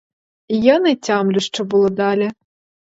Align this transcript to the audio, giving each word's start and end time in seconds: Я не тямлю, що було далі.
Я 0.57 0.79
не 0.79 0.95
тямлю, 0.95 1.39
що 1.39 1.63
було 1.65 1.89
далі. 1.89 2.31